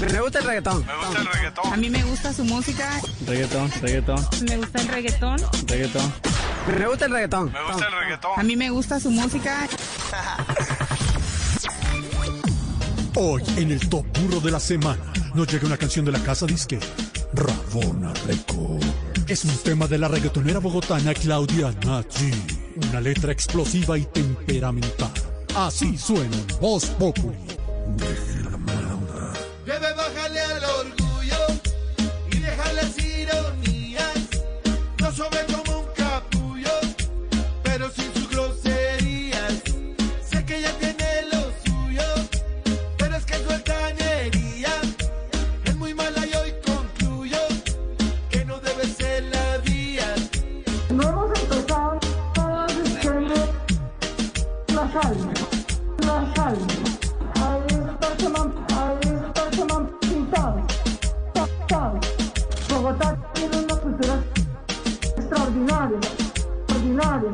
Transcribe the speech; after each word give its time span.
Me 0.00 0.20
gusta 0.20 0.38
el 0.40 0.44
reggaetón. 0.44 0.84
Me 0.86 0.94
gusta 0.96 1.20
el 1.20 1.26
reggaetón. 1.26 1.72
A 1.72 1.76
mí 1.76 1.90
me 1.90 2.02
gusta 2.04 2.32
su 2.32 2.44
música, 2.44 3.00
Reggaetón, 3.26 3.70
reggaetón, 3.80 4.26
me 4.48 4.56
gusta 4.58 4.80
el 4.80 4.88
reggaetón. 4.88 5.38
reggaetón. 5.66 6.12
Me 6.78 6.86
gusta 6.86 7.04
el 7.06 7.12
reggaetón. 7.12 7.52
Me 7.52 7.62
gusta 7.62 7.86
el 7.88 7.94
A 7.94 8.00
reggaetón. 8.00 8.46
mí 8.46 8.56
me 8.56 8.70
gusta 8.70 9.00
su 9.00 9.10
música. 9.10 9.66
Hoy, 13.14 13.42
en 13.56 13.70
el 13.72 13.88
Top 13.88 14.04
Burro 14.18 14.40
de 14.40 14.50
la 14.50 14.60
Semana, 14.60 15.00
nos 15.34 15.46
llega 15.48 15.66
una 15.66 15.76
canción 15.78 16.04
de 16.04 16.12
la 16.12 16.18
casa 16.22 16.44
disque, 16.46 16.78
Rabona 17.32 18.12
Record. 18.26 18.84
Es 19.26 19.44
un 19.44 19.56
tema 19.58 19.86
de 19.86 19.98
la 19.98 20.08
reggaetonera 20.08 20.58
bogotana 20.58 21.14
Claudia 21.14 21.72
Nachi. 21.84 22.30
Una 22.90 23.00
letra 23.00 23.32
explosiva 23.32 23.96
y 23.96 24.04
temperamental. 24.04 25.10
Así 25.56 25.96
suena 25.96 26.36
en 26.36 26.46
Voz 26.60 26.84
Populi. 26.86 27.36
La 54.96 55.02
salma, 55.02 55.32
la 56.06 56.34
salma. 56.34 56.66
Ahí 57.44 57.66
está 57.68 58.28
man, 58.30 58.54
ahí 58.78 58.98
pintado, 60.00 60.60
ta- 61.34 61.48
ta. 61.68 61.92
Bogotá 62.70 63.16
tiene 63.34 63.58
una 63.58 63.76
cultura 63.76 64.18
extraordinaria, 65.16 65.98
extraordinaria. 65.98 67.32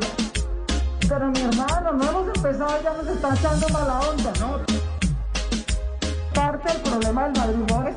Pero 1.08 1.28
mi 1.30 1.40
hermano, 1.40 1.92
no 1.92 2.04
hemos 2.10 2.36
empezado, 2.36 2.82
ya 2.82 2.92
nos 2.94 3.06
está 3.06 3.34
echando 3.34 3.68
mala 3.68 4.00
onda, 4.00 4.32
¿no? 4.40 4.58
Parte 6.34 6.72
del 6.72 6.82
problema 6.82 7.28
del 7.28 7.32
madrugador 7.38 7.88
es 7.88 7.96